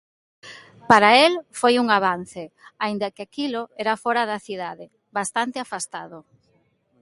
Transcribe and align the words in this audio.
Para 0.89 1.09
el 1.25 1.33
foi 1.59 1.73
un 1.83 1.87
avance, 1.99 2.43
aínda 2.83 3.11
que 3.15 3.23
aquilo 3.27 3.61
era 3.81 3.99
fóra 4.03 4.23
da 4.31 4.39
cidade, 4.47 4.85
bastante 5.17 5.57
afastado. 5.59 6.17